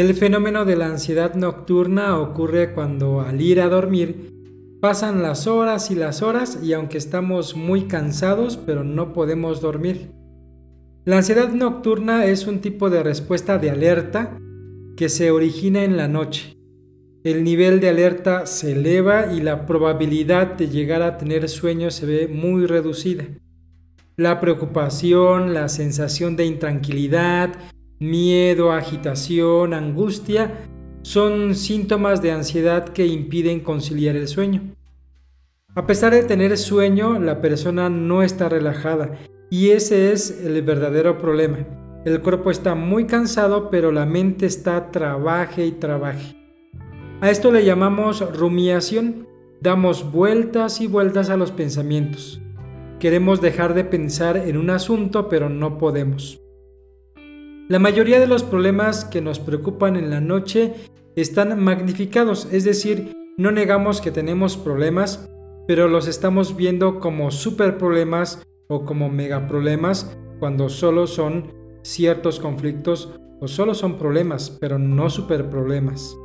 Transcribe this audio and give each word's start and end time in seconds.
El 0.00 0.14
fenómeno 0.14 0.64
de 0.64 0.76
la 0.76 0.86
ansiedad 0.86 1.34
nocturna 1.34 2.18
ocurre 2.18 2.72
cuando 2.72 3.20
al 3.20 3.38
ir 3.42 3.60
a 3.60 3.68
dormir 3.68 4.32
pasan 4.80 5.20
las 5.20 5.46
horas 5.46 5.90
y 5.90 5.94
las 5.94 6.22
horas 6.22 6.58
y 6.62 6.72
aunque 6.72 6.96
estamos 6.96 7.54
muy 7.54 7.82
cansados 7.82 8.56
pero 8.56 8.82
no 8.82 9.12
podemos 9.12 9.60
dormir. 9.60 10.10
La 11.04 11.18
ansiedad 11.18 11.50
nocturna 11.50 12.24
es 12.24 12.46
un 12.46 12.60
tipo 12.60 12.88
de 12.88 13.02
respuesta 13.02 13.58
de 13.58 13.68
alerta 13.68 14.38
que 14.96 15.10
se 15.10 15.30
origina 15.30 15.84
en 15.84 15.98
la 15.98 16.08
noche. 16.08 16.56
El 17.22 17.44
nivel 17.44 17.78
de 17.80 17.90
alerta 17.90 18.46
se 18.46 18.72
eleva 18.72 19.34
y 19.34 19.42
la 19.42 19.66
probabilidad 19.66 20.54
de 20.54 20.68
llegar 20.68 21.02
a 21.02 21.18
tener 21.18 21.46
sueño 21.46 21.90
se 21.90 22.06
ve 22.06 22.26
muy 22.26 22.64
reducida. 22.64 23.26
La 24.16 24.40
preocupación, 24.40 25.52
la 25.52 25.68
sensación 25.68 26.36
de 26.36 26.46
intranquilidad, 26.46 27.52
Miedo, 28.00 28.72
agitación, 28.72 29.74
angustia 29.74 30.66
son 31.02 31.54
síntomas 31.54 32.22
de 32.22 32.32
ansiedad 32.32 32.88
que 32.88 33.04
impiden 33.04 33.60
conciliar 33.60 34.16
el 34.16 34.26
sueño. 34.26 34.74
A 35.74 35.86
pesar 35.86 36.14
de 36.14 36.22
tener 36.22 36.56
sueño, 36.56 37.18
la 37.18 37.42
persona 37.42 37.90
no 37.90 38.22
está 38.22 38.48
relajada 38.48 39.18
y 39.50 39.72
ese 39.72 40.12
es 40.12 40.42
el 40.42 40.62
verdadero 40.62 41.18
problema. 41.18 41.58
El 42.06 42.22
cuerpo 42.22 42.50
está 42.50 42.74
muy 42.74 43.04
cansado, 43.04 43.68
pero 43.68 43.92
la 43.92 44.06
mente 44.06 44.46
está 44.46 44.90
trabaje 44.90 45.66
y 45.66 45.72
trabaje. 45.72 46.34
A 47.20 47.30
esto 47.30 47.52
le 47.52 47.66
llamamos 47.66 48.34
rumiación. 48.34 49.28
Damos 49.60 50.10
vueltas 50.10 50.80
y 50.80 50.86
vueltas 50.86 51.28
a 51.28 51.36
los 51.36 51.52
pensamientos. 51.52 52.40
Queremos 52.98 53.42
dejar 53.42 53.74
de 53.74 53.84
pensar 53.84 54.38
en 54.38 54.56
un 54.56 54.70
asunto, 54.70 55.28
pero 55.28 55.50
no 55.50 55.76
podemos. 55.76 56.39
La 57.70 57.78
mayoría 57.78 58.18
de 58.18 58.26
los 58.26 58.42
problemas 58.42 59.04
que 59.04 59.20
nos 59.20 59.38
preocupan 59.38 59.94
en 59.94 60.10
la 60.10 60.20
noche 60.20 60.74
están 61.14 61.62
magnificados, 61.62 62.48
es 62.50 62.64
decir, 62.64 63.12
no 63.36 63.52
negamos 63.52 64.00
que 64.00 64.10
tenemos 64.10 64.56
problemas, 64.56 65.30
pero 65.68 65.86
los 65.86 66.08
estamos 66.08 66.56
viendo 66.56 66.98
como 66.98 67.30
super 67.30 67.78
problemas 67.78 68.42
o 68.68 68.84
como 68.84 69.08
megaproblemas 69.08 70.18
cuando 70.40 70.68
solo 70.68 71.06
son 71.06 71.52
ciertos 71.82 72.40
conflictos 72.40 73.14
o 73.40 73.46
solo 73.46 73.74
son 73.74 73.98
problemas, 73.98 74.50
pero 74.50 74.80
no 74.80 75.08
super 75.08 75.48
problemas. 75.48 76.16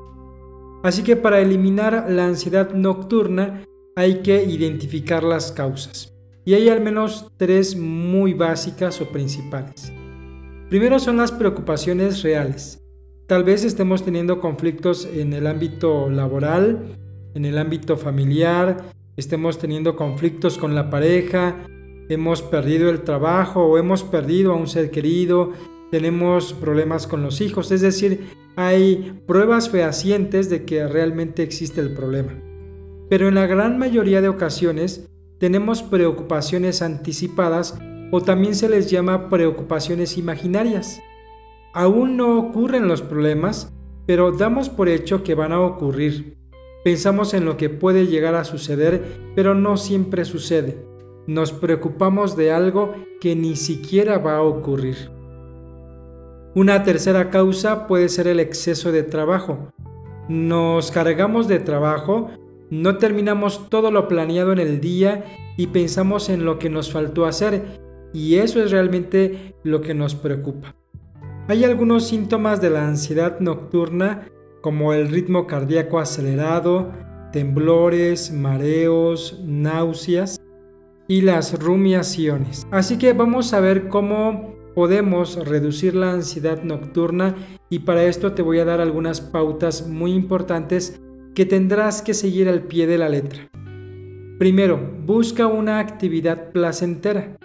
Así 0.81 1.03
que 1.03 1.16
para 1.16 1.41
eliminar 1.41 2.07
la 2.09 2.25
ansiedad 2.25 2.73
nocturna 2.73 3.63
hay 3.95 4.23
que 4.23 4.45
identificar 4.45 5.23
las 5.23 5.51
causas. 5.51 6.11
Y 6.43 6.55
hay 6.55 6.69
al 6.69 6.81
menos 6.81 7.27
tres 7.38 7.75
muy 7.75 8.33
básicas 8.33 8.99
o 8.99 9.05
principales. 9.09 9.93
Primero 10.69 10.97
son 10.97 11.17
las 11.17 11.31
preocupaciones 11.31 12.23
reales. 12.23 12.81
Tal 13.27 13.44
vez 13.44 13.63
estemos 13.63 14.03
teniendo 14.03 14.39
conflictos 14.39 15.05
en 15.05 15.33
el 15.33 15.45
ámbito 15.45 16.09
laboral, 16.09 16.97
en 17.35 17.45
el 17.45 17.59
ámbito 17.59 17.97
familiar, 17.97 18.77
estemos 19.16 19.59
teniendo 19.59 19.95
conflictos 19.95 20.57
con 20.57 20.73
la 20.73 20.89
pareja, 20.89 21.55
hemos 22.09 22.41
perdido 22.41 22.89
el 22.89 23.02
trabajo 23.02 23.63
o 23.63 23.77
hemos 23.77 24.03
perdido 24.03 24.53
a 24.53 24.55
un 24.55 24.67
ser 24.67 24.89
querido, 24.89 25.52
tenemos 25.91 26.53
problemas 26.53 27.05
con 27.05 27.22
los 27.22 27.41
hijos, 27.41 27.72
es 27.72 27.81
decir, 27.81 28.27
hay 28.55 29.22
pruebas 29.27 29.69
fehacientes 29.69 30.50
de 30.50 30.66
que 30.66 30.88
realmente 30.88 31.44
existe 31.44 31.79
el 31.79 31.94
problema. 31.94 32.33
Pero 33.07 33.27
en 33.27 33.35
la 33.35 33.45
gran 33.45 33.77
mayoría 33.77 34.19
de 34.19 34.29
ocasiones 34.29 35.07
tenemos 35.38 35.83
preocupaciones 35.83 36.81
anticipadas 36.81 37.77
o 38.11 38.21
también 38.21 38.55
se 38.55 38.69
les 38.69 38.89
llama 38.89 39.29
preocupaciones 39.29 40.17
imaginarias. 40.17 41.01
Aún 41.73 42.17
no 42.17 42.37
ocurren 42.37 42.87
los 42.87 43.01
problemas, 43.01 43.73
pero 44.05 44.31
damos 44.31 44.69
por 44.69 44.89
hecho 44.89 45.23
que 45.23 45.35
van 45.35 45.51
a 45.51 45.59
ocurrir. 45.59 46.38
Pensamos 46.83 47.33
en 47.33 47.45
lo 47.45 47.57
que 47.57 47.69
puede 47.69 48.07
llegar 48.07 48.35
a 48.35 48.44
suceder, 48.44 49.03
pero 49.35 49.55
no 49.55 49.75
siempre 49.75 50.23
sucede. 50.23 50.77
Nos 51.27 51.51
preocupamos 51.51 52.38
de 52.38 52.51
algo 52.51 52.94
que 53.19 53.35
ni 53.35 53.55
siquiera 53.55 54.19
va 54.19 54.38
a 54.38 54.44
ocurrir. 54.44 55.09
Una 56.53 56.83
tercera 56.83 57.31
causa 57.31 57.88
puede 57.88 58.07
ser 58.07 58.27
el 58.27 58.39
exceso 58.39 58.91
de 58.91 59.03
trabajo. 59.03 59.73
Nos 60.29 60.91
cargamos 60.91 61.47
de 61.47 61.59
trabajo, 61.59 62.29
no 62.69 62.97
terminamos 62.97 63.69
todo 63.69 63.91
lo 63.91 64.07
planeado 64.07 64.53
en 64.53 64.59
el 64.59 64.79
día 64.79 65.25
y 65.57 65.67
pensamos 65.67 66.29
en 66.29 66.45
lo 66.45 66.59
que 66.59 66.69
nos 66.69 66.91
faltó 66.91 67.25
hacer 67.25 67.84
y 68.15 68.35
eso 68.37 68.63
es 68.63 68.71
realmente 68.71 69.55
lo 69.63 69.81
que 69.81 69.93
nos 69.93 70.15
preocupa. 70.15 70.73
Hay 71.49 71.65
algunos 71.65 72.07
síntomas 72.07 72.61
de 72.61 72.69
la 72.69 72.87
ansiedad 72.87 73.39
nocturna 73.41 74.27
como 74.61 74.93
el 74.93 75.09
ritmo 75.09 75.45
cardíaco 75.45 75.99
acelerado, 75.99 76.91
temblores, 77.33 78.31
mareos, 78.31 79.41
náuseas 79.45 80.39
y 81.09 81.21
las 81.21 81.61
rumiaciones. 81.61 82.65
Así 82.71 82.97
que 82.97 83.11
vamos 83.11 83.53
a 83.53 83.59
ver 83.59 83.89
cómo 83.89 84.55
podemos 84.73 85.35
reducir 85.45 85.93
la 85.93 86.13
ansiedad 86.13 86.63
nocturna 86.63 87.35
y 87.69 87.79
para 87.79 88.05
esto 88.05 88.31
te 88.31 88.41
voy 88.41 88.59
a 88.59 88.65
dar 88.65 88.79
algunas 88.79 89.19
pautas 89.19 89.87
muy 89.87 90.13
importantes 90.13 91.01
que 91.35 91.45
tendrás 91.45 92.01
que 92.01 92.13
seguir 92.13 92.47
al 92.47 92.63
pie 92.63 92.87
de 92.87 92.97
la 92.97 93.09
letra. 93.09 93.49
Primero, 94.39 94.79
busca 95.05 95.47
una 95.47 95.79
actividad 95.79 96.51
placentera. 96.53 97.37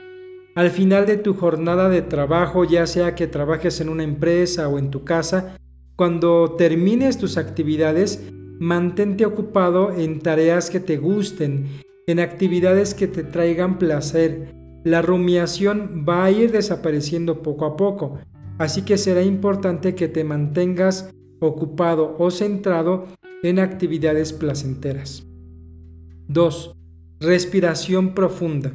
Al 0.54 0.70
final 0.70 1.06
de 1.06 1.16
tu 1.16 1.34
jornada 1.34 1.88
de 1.88 2.02
trabajo, 2.02 2.64
ya 2.64 2.86
sea 2.86 3.14
que 3.14 3.28
trabajes 3.28 3.80
en 3.80 3.88
una 3.88 4.02
empresa 4.02 4.68
o 4.68 4.78
en 4.78 4.90
tu 4.90 5.04
casa, 5.04 5.56
cuando 5.96 6.56
termines 6.56 7.18
tus 7.18 7.36
actividades, 7.36 8.28
mantente 8.58 9.24
ocupado 9.24 9.92
en 9.92 10.18
tareas 10.18 10.68
que 10.68 10.80
te 10.80 10.96
gusten, 10.96 11.66
en 12.06 12.18
actividades 12.18 12.94
que 12.94 13.06
te 13.06 13.22
traigan 13.22 13.78
placer. 13.78 14.52
La 14.82 15.02
rumiación 15.02 16.04
va 16.08 16.24
a 16.24 16.30
ir 16.30 16.50
desapareciendo 16.50 17.42
poco 17.42 17.64
a 17.64 17.76
poco, 17.76 18.18
así 18.58 18.82
que 18.82 18.98
será 18.98 19.22
importante 19.22 19.94
que 19.94 20.08
te 20.08 20.24
mantengas 20.24 21.10
ocupado 21.40 22.16
o 22.18 22.30
centrado 22.30 23.06
en 23.42 23.58
actividades 23.58 24.32
placenteras. 24.32 25.26
2. 26.28 26.76
Respiración 27.20 28.14
profunda. 28.14 28.72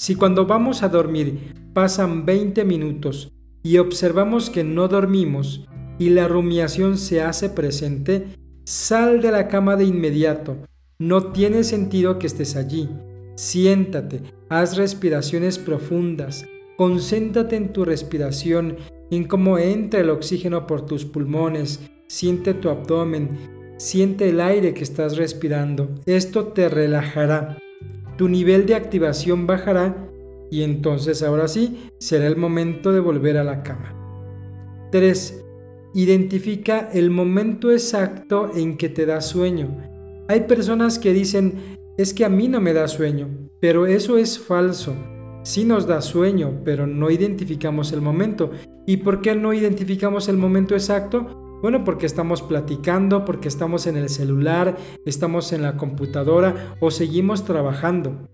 Si 0.00 0.14
cuando 0.14 0.46
vamos 0.46 0.84
a 0.84 0.88
dormir 0.88 1.54
pasan 1.74 2.24
20 2.24 2.64
minutos 2.64 3.32
y 3.64 3.78
observamos 3.78 4.48
que 4.48 4.62
no 4.62 4.86
dormimos 4.86 5.66
y 5.98 6.10
la 6.10 6.28
rumiación 6.28 6.96
se 6.96 7.20
hace 7.20 7.50
presente, 7.50 8.28
sal 8.64 9.20
de 9.20 9.32
la 9.32 9.48
cama 9.48 9.74
de 9.74 9.86
inmediato. 9.86 10.56
No 11.00 11.32
tiene 11.32 11.64
sentido 11.64 12.20
que 12.20 12.28
estés 12.28 12.54
allí. 12.54 12.88
Siéntate, 13.34 14.22
haz 14.48 14.76
respiraciones 14.76 15.58
profundas, 15.58 16.46
concéntrate 16.76 17.56
en 17.56 17.72
tu 17.72 17.84
respiración, 17.84 18.76
en 19.10 19.24
cómo 19.24 19.58
entra 19.58 19.98
el 19.98 20.10
oxígeno 20.10 20.68
por 20.68 20.86
tus 20.86 21.04
pulmones, 21.06 21.80
siente 22.06 22.54
tu 22.54 22.68
abdomen, 22.68 23.30
siente 23.78 24.28
el 24.28 24.40
aire 24.40 24.74
que 24.74 24.84
estás 24.84 25.16
respirando. 25.16 25.90
Esto 26.06 26.46
te 26.46 26.68
relajará 26.68 27.58
tu 28.18 28.28
nivel 28.28 28.66
de 28.66 28.74
activación 28.74 29.46
bajará 29.46 30.10
y 30.50 30.62
entonces 30.62 31.22
ahora 31.22 31.46
sí 31.46 31.88
será 31.98 32.26
el 32.26 32.36
momento 32.36 32.92
de 32.92 33.00
volver 33.00 33.38
a 33.38 33.44
la 33.44 33.62
cama. 33.62 33.94
3. 34.90 35.44
Identifica 35.94 36.90
el 36.92 37.10
momento 37.10 37.70
exacto 37.70 38.50
en 38.54 38.76
que 38.76 38.88
te 38.88 39.06
da 39.06 39.20
sueño. 39.20 39.78
Hay 40.28 40.40
personas 40.40 40.98
que 40.98 41.12
dicen, 41.12 41.54
es 41.96 42.12
que 42.12 42.24
a 42.24 42.28
mí 42.28 42.48
no 42.48 42.60
me 42.60 42.72
da 42.72 42.88
sueño, 42.88 43.28
pero 43.60 43.86
eso 43.86 44.18
es 44.18 44.38
falso. 44.38 44.94
Sí 45.44 45.64
nos 45.64 45.86
da 45.86 46.02
sueño, 46.02 46.60
pero 46.64 46.86
no 46.86 47.10
identificamos 47.10 47.92
el 47.92 48.00
momento. 48.00 48.50
¿Y 48.84 48.98
por 48.98 49.20
qué 49.20 49.36
no 49.36 49.54
identificamos 49.54 50.28
el 50.28 50.38
momento 50.38 50.74
exacto? 50.74 51.47
Bueno, 51.60 51.82
porque 51.82 52.06
estamos 52.06 52.42
platicando, 52.42 53.24
porque 53.24 53.48
estamos 53.48 53.88
en 53.88 53.96
el 53.96 54.08
celular, 54.08 54.76
estamos 55.04 55.52
en 55.52 55.62
la 55.62 55.76
computadora 55.76 56.76
o 56.80 56.92
seguimos 56.92 57.44
trabajando. 57.44 58.28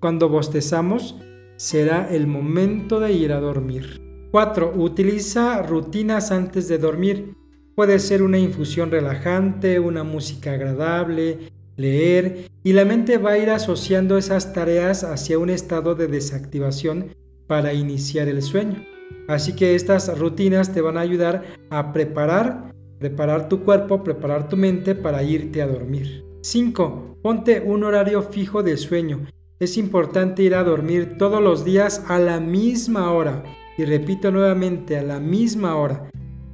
Cuando 0.00 0.28
bostezamos, 0.28 1.16
será 1.56 2.08
el 2.10 2.26
momento 2.26 2.98
de 2.98 3.12
ir 3.12 3.32
a 3.32 3.40
dormir. 3.40 4.00
4. 4.32 4.72
Utiliza 4.76 5.62
rutinas 5.62 6.32
antes 6.32 6.66
de 6.66 6.78
dormir. 6.78 7.34
Puede 7.76 8.00
ser 8.00 8.22
una 8.22 8.38
infusión 8.38 8.90
relajante, 8.90 9.78
una 9.78 10.02
música 10.02 10.52
agradable, 10.52 11.50
leer, 11.76 12.48
y 12.64 12.72
la 12.72 12.84
mente 12.84 13.18
va 13.18 13.32
a 13.32 13.38
ir 13.38 13.50
asociando 13.50 14.18
esas 14.18 14.52
tareas 14.52 15.04
hacia 15.04 15.38
un 15.38 15.50
estado 15.50 15.94
de 15.94 16.08
desactivación 16.08 17.14
para 17.46 17.74
iniciar 17.74 18.28
el 18.28 18.42
sueño. 18.42 18.95
Así 19.28 19.54
que 19.54 19.74
estas 19.74 20.18
rutinas 20.18 20.72
te 20.72 20.80
van 20.80 20.96
a 20.96 21.00
ayudar 21.00 21.44
a 21.70 21.92
preparar, 21.92 22.72
preparar 22.98 23.48
tu 23.48 23.64
cuerpo, 23.64 24.04
preparar 24.04 24.48
tu 24.48 24.56
mente 24.56 24.94
para 24.94 25.22
irte 25.22 25.62
a 25.62 25.66
dormir. 25.66 26.24
5. 26.42 27.18
Ponte 27.22 27.60
un 27.60 27.82
horario 27.82 28.22
fijo 28.22 28.62
de 28.62 28.76
sueño. 28.76 29.26
Es 29.58 29.76
importante 29.78 30.42
ir 30.42 30.54
a 30.54 30.62
dormir 30.62 31.16
todos 31.18 31.42
los 31.42 31.64
días 31.64 32.04
a 32.08 32.18
la 32.18 32.40
misma 32.40 33.10
hora. 33.12 33.42
Y 33.78 33.84
repito 33.84 34.30
nuevamente, 34.30 34.96
a 34.96 35.02
la 35.02 35.18
misma 35.18 35.76
hora. 35.76 36.08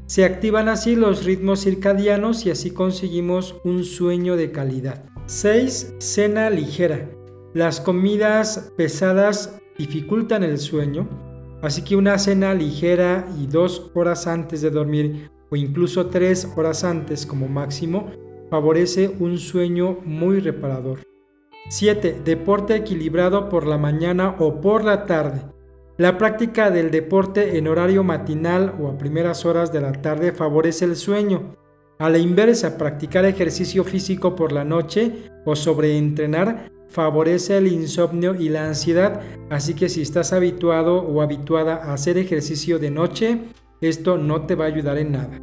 Se 0.07 0.25
activan 0.25 0.69
así 0.69 0.97
los 0.97 1.25
ritmos 1.25 1.61
circadianos 1.61 2.47
y 2.47 2.51
así 2.51 2.71
conseguimos 2.71 3.55
un 3.65 3.85
sueño 3.85 4.37
de 4.37 4.51
calidad. 4.51 5.05
6. 5.27 5.95
Cena 5.99 6.51
ligera. 6.51 7.11
Las 7.55 7.81
comidas 7.81 8.73
pesadas 8.77 9.59
dificultan 9.79 10.43
el 10.43 10.59
sueño, 10.59 11.09
así 11.63 11.83
que 11.83 11.97
una 11.97 12.19
cena 12.19 12.53
ligera 12.53 13.27
y 13.41 13.47
dos 13.47 13.91
horas 13.95 14.27
antes 14.27 14.61
de 14.61 14.71
dormir 14.71 15.31
o 15.51 15.57
incluso 15.57 16.07
tres 16.07 16.47
horas 16.57 16.85
antes 16.85 17.25
como 17.25 17.49
máximo 17.49 18.11
favorece 18.51 19.15
un 19.19 19.39
sueño 19.39 19.99
muy 20.05 20.41
reparador. 20.41 21.01
7. 21.69 22.21
Deporte 22.25 22.75
equilibrado 22.77 23.49
por 23.49 23.67
la 23.67 23.79
mañana 23.79 24.37
o 24.39 24.61
por 24.61 24.85
la 24.85 25.07
tarde. 25.07 25.43
La 25.97 26.19
práctica 26.19 26.71
del 26.71 26.91
deporte 26.91 27.57
en 27.57 27.69
horario 27.69 28.03
matinal 28.03 28.75
o 28.81 28.89
a 28.89 28.99
primeras 28.99 29.45
horas 29.45 29.73
de 29.73 29.81
la 29.81 29.93
tarde 29.93 30.33
favorece 30.33 30.85
el 30.85 30.97
sueño. 30.97 31.57
A 31.99 32.11
la 32.11 32.19
inversa, 32.19 32.77
practicar 32.77 33.25
ejercicio 33.25 33.85
físico 33.85 34.35
por 34.35 34.53
la 34.53 34.65
noche 34.65 35.31
o 35.45 35.55
sobreentrenar 35.55 36.73
favorece 36.93 37.59
el 37.59 37.69
insomnio 37.69 38.35
y 38.35 38.49
la 38.49 38.67
ansiedad, 38.67 39.21
así 39.51 39.75
que 39.75 39.89
si 39.89 40.03
estás 40.03 40.33
habituado 40.33 41.03
o 41.03 41.23
habituada 41.23 41.77
a 41.77 41.95
hacer 41.95 42.19
ejercicio 42.19 42.79
de 42.79 42.91
noche, 42.91 43.39
esto 43.81 44.19
no 44.19 44.43
te 44.43 44.55
va 44.55 44.67
a 44.67 44.69
ayudar 44.69 44.99
en 44.99 45.13
nada. 45.13 45.41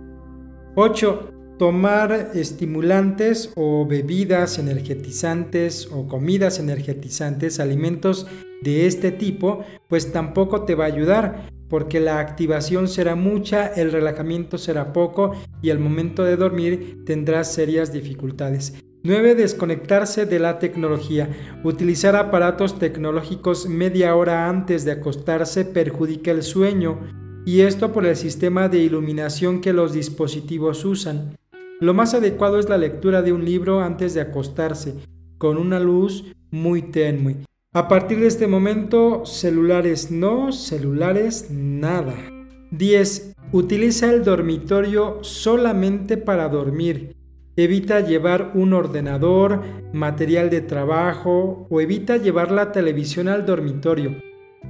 8 0.75 1.33
tomar 1.59 2.31
estimulantes 2.35 3.51
o 3.57 3.85
bebidas 3.85 4.57
energetizantes 4.57 5.89
o 5.91 6.07
comidas 6.07 6.57
energetizantes, 6.57 7.59
alimentos 7.59 8.27
de 8.61 8.87
este 8.87 9.11
tipo, 9.11 9.65
pues 9.89 10.13
tampoco 10.13 10.63
te 10.63 10.73
va 10.73 10.85
a 10.85 10.87
ayudar 10.87 11.49
porque 11.67 11.99
la 11.99 12.19
activación 12.19 12.87
será 12.87 13.15
mucha, 13.15 13.67
el 13.67 13.91
relajamiento 13.91 14.57
será 14.57 14.93
poco 14.93 15.33
y 15.61 15.69
al 15.69 15.79
momento 15.79 16.23
de 16.23 16.37
dormir 16.37 17.03
tendrás 17.05 17.53
serias 17.53 17.91
dificultades. 17.91 18.73
9. 19.01 19.35
Desconectarse 19.35 20.25
de 20.25 20.39
la 20.39 20.59
tecnología. 20.59 21.29
Utilizar 21.63 22.17
aparatos 22.17 22.79
tecnológicos 22.79 23.69
media 23.69 24.13
hora 24.15 24.49
antes 24.49 24.83
de 24.83 24.91
acostarse 24.91 25.63
perjudica 25.63 26.31
el 26.31 26.43
sueño 26.43 26.99
y 27.45 27.61
esto 27.61 27.93
por 27.93 28.05
el 28.05 28.17
sistema 28.17 28.67
de 28.67 28.79
iluminación 28.79 29.61
que 29.61 29.71
los 29.71 29.93
dispositivos 29.93 30.83
usan. 30.83 31.37
Lo 31.79 31.93
más 31.93 32.13
adecuado 32.13 32.59
es 32.59 32.67
la 32.67 32.77
lectura 32.77 33.21
de 33.21 33.31
un 33.31 33.45
libro 33.45 33.79
antes 33.79 34.13
de 34.13 34.21
acostarse, 34.21 34.95
con 35.37 35.57
una 35.57 35.79
luz 35.79 36.25
muy 36.51 36.81
tenue. 36.81 37.37
A 37.73 37.87
partir 37.87 38.19
de 38.19 38.27
este 38.27 38.47
momento, 38.47 39.25
celulares 39.25 40.11
no, 40.11 40.51
celulares 40.51 41.49
nada. 41.49 42.15
10. 42.71 43.35
Utiliza 43.53 44.11
el 44.11 44.25
dormitorio 44.25 45.19
solamente 45.21 46.17
para 46.17 46.49
dormir. 46.49 47.18
Evita 47.59 47.99
llevar 47.99 48.53
un 48.53 48.71
ordenador, 48.71 49.61
material 49.91 50.49
de 50.49 50.61
trabajo 50.61 51.67
o 51.69 51.81
evita 51.81 52.15
llevar 52.15 52.53
la 52.53 52.71
televisión 52.71 53.27
al 53.27 53.45
dormitorio. 53.45 54.15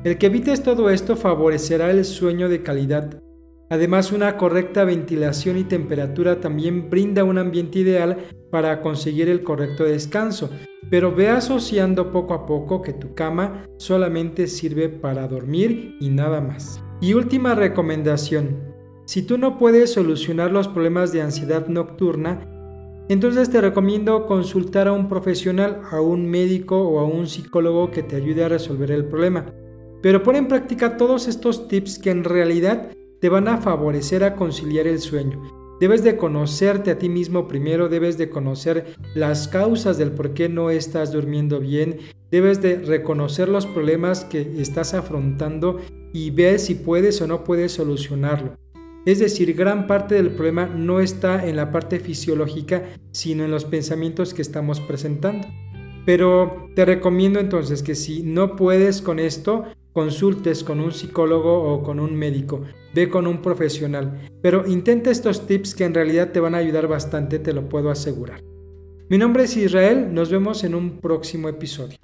El 0.03 0.17
que 0.17 0.25
evites 0.25 0.63
todo 0.63 0.89
esto 0.89 1.15
favorecerá 1.15 1.91
el 1.91 2.03
sueño 2.03 2.49
de 2.49 2.63
calidad. 2.63 3.21
Además, 3.69 4.11
una 4.11 4.37
correcta 4.37 4.85
ventilación 4.85 5.59
y 5.59 5.65
temperatura 5.65 6.41
también 6.41 6.89
brinda 6.89 7.23
un 7.23 7.37
ambiente 7.37 7.77
ideal 7.77 8.25
para 8.49 8.81
conseguir 8.81 9.29
el 9.29 9.43
correcto 9.43 9.83
descanso, 9.83 10.49
pero 10.89 11.13
ve 11.13 11.29
asociando 11.29 12.09
poco 12.09 12.33
a 12.33 12.47
poco 12.47 12.81
que 12.81 12.93
tu 12.93 13.13
cama 13.13 13.67
solamente 13.77 14.47
sirve 14.47 14.89
para 14.89 15.27
dormir 15.27 15.95
y 15.99 16.09
nada 16.09 16.41
más. 16.41 16.83
Y 17.01 17.13
última 17.13 17.53
recomendación, 17.53 18.69
si 19.05 19.21
tú 19.21 19.37
no 19.37 19.59
puedes 19.59 19.93
solucionar 19.93 20.51
los 20.51 20.67
problemas 20.67 21.11
de 21.11 21.21
ansiedad 21.21 21.67
nocturna, 21.67 22.48
entonces 23.09 23.49
te 23.49 23.59
recomiendo 23.59 24.27
consultar 24.27 24.87
a 24.87 24.93
un 24.93 25.09
profesional, 25.09 25.81
a 25.91 25.99
un 25.99 26.29
médico 26.29 26.79
o 26.79 26.99
a 26.99 27.05
un 27.05 27.27
psicólogo 27.27 27.89
que 27.89 28.03
te 28.03 28.15
ayude 28.15 28.43
a 28.43 28.49
resolver 28.49 28.91
el 28.91 29.05
problema. 29.05 29.47
Pero 30.01 30.21
pon 30.21 30.35
en 30.35 30.47
práctica 30.47 30.95
todos 30.95 31.27
estos 31.27 31.67
tips 31.67 31.97
que 31.97 32.11
en 32.11 32.23
realidad 32.23 32.91
te 33.19 33.29
van 33.29 33.47
a 33.47 33.57
favorecer 33.57 34.23
a 34.23 34.35
conciliar 34.35 34.87
el 34.87 34.99
sueño. 34.99 35.41
Debes 35.79 36.03
de 36.03 36.17
conocerte 36.17 36.91
a 36.91 36.99
ti 36.99 37.09
mismo 37.09 37.47
primero, 37.47 37.89
debes 37.89 38.17
de 38.17 38.29
conocer 38.29 38.93
las 39.15 39.47
causas 39.47 39.97
del 39.97 40.11
por 40.11 40.33
qué 40.33 40.47
no 40.47 40.69
estás 40.69 41.11
durmiendo 41.11 41.59
bien, 41.59 41.97
debes 42.29 42.61
de 42.61 42.75
reconocer 42.75 43.49
los 43.49 43.65
problemas 43.65 44.23
que 44.23 44.41
estás 44.59 44.93
afrontando 44.93 45.79
y 46.13 46.31
ver 46.31 46.59
si 46.59 46.75
puedes 46.75 47.21
o 47.21 47.27
no 47.27 47.43
puedes 47.43 47.71
solucionarlo. 47.71 48.57
Es 49.05 49.19
decir, 49.19 49.53
gran 49.53 49.87
parte 49.87 50.15
del 50.15 50.31
problema 50.31 50.65
no 50.65 50.99
está 50.99 51.47
en 51.47 51.55
la 51.55 51.71
parte 51.71 51.99
fisiológica, 51.99 52.83
sino 53.11 53.45
en 53.45 53.51
los 53.51 53.65
pensamientos 53.65 54.33
que 54.33 54.41
estamos 54.41 54.81
presentando. 54.81 55.47
Pero 56.05 56.69
te 56.75 56.85
recomiendo 56.85 57.39
entonces 57.39 57.83
que 57.83 57.95
si 57.95 58.23
no 58.23 58.55
puedes 58.55 59.01
con 59.01 59.19
esto, 59.19 59.65
consultes 59.93 60.63
con 60.63 60.79
un 60.79 60.91
psicólogo 60.91 61.73
o 61.73 61.83
con 61.83 61.99
un 61.99 62.15
médico, 62.15 62.61
ve 62.93 63.09
con 63.09 63.27
un 63.27 63.41
profesional, 63.41 64.27
pero 64.41 64.65
intenta 64.67 65.11
estos 65.11 65.45
tips 65.45 65.75
que 65.75 65.85
en 65.85 65.93
realidad 65.93 66.31
te 66.31 66.39
van 66.39 66.55
a 66.55 66.59
ayudar 66.59 66.87
bastante, 66.87 67.39
te 67.39 67.53
lo 67.53 67.67
puedo 67.69 67.89
asegurar. 67.89 68.41
Mi 69.09 69.17
nombre 69.17 69.43
es 69.43 69.57
Israel, 69.57 70.13
nos 70.13 70.29
vemos 70.31 70.63
en 70.63 70.75
un 70.75 70.99
próximo 70.99 71.49
episodio. 71.49 71.97